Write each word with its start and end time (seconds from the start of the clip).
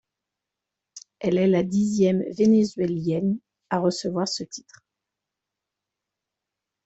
Elle 1.19 1.37
est 1.37 1.45
la 1.47 1.61
dixième 1.61 2.23
vénézuélienne 2.35 3.37
à 3.69 3.77
recevoir 3.77 4.27
ce 4.27 4.41
titre. 4.43 4.83